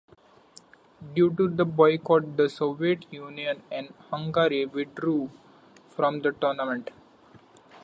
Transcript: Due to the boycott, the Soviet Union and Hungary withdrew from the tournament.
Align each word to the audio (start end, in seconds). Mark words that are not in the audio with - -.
Due 1.13 1.29
to 1.35 1.47
the 1.47 1.63
boycott, 1.63 2.35
the 2.35 2.49
Soviet 2.49 3.05
Union 3.13 3.61
and 3.71 3.93
Hungary 4.09 4.65
withdrew 4.65 5.29
from 5.89 6.21
the 6.21 6.31
tournament. 6.31 6.89